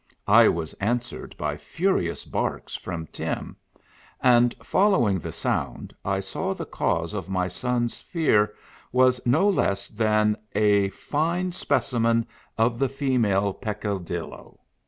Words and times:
I 0.25 0.47
was 0.47 0.73
answered 0.79 1.35
by 1.37 1.57
furious 1.57 2.25
barks 2.25 2.75
from 2.75 3.05
Tim; 3.05 3.55
and 4.19 4.55
following 4.63 5.19
the 5.19 5.31
sound, 5.31 5.93
I 6.03 6.21
saw 6.21 6.55
the 6.55 6.65
cause 6.65 7.13
of 7.13 7.29
my 7.29 7.47
son's 7.47 7.97
fear 7.97 8.55
was 8.91 9.21
no 9.27 9.47
less 9.47 9.89
than 9.89 10.37
a 10.55 10.89
fine 10.89 11.51
speci 11.51 12.01
men 12.01 12.25
of 12.57 12.79
the 12.79 12.89
female 12.89 13.53
Peccadillo. 13.53 14.59